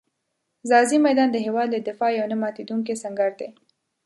ځاځي 0.69 0.97
میدان 1.05 1.29
د 1.31 1.37
هېواد 1.45 1.67
له 1.71 1.79
دفاع 1.87 2.11
یو 2.19 2.27
نه 2.31 2.37
ماتېدونکی 2.41 2.93
سنګر 3.03 3.31
دی. 3.39 3.49